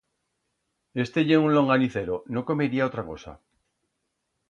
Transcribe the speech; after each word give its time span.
Este 1.03 1.25
ye 1.27 1.37
un 1.45 1.51
longanicero, 1.57 2.15
no 2.33 2.41
comería 2.49 2.87
otra 2.89 3.03
cosa. 3.11 3.31